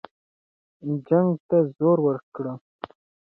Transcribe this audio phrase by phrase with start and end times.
[1.07, 2.53] جنګ ته زور ورکړه.